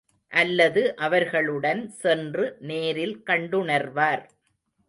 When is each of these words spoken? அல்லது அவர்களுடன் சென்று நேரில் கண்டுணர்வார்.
அல்லது 0.31 0.95
அவர்களுடன் 0.97 1.89
சென்று 1.97 2.57
நேரில் 2.61 3.15
கண்டுணர்வார். 3.25 4.25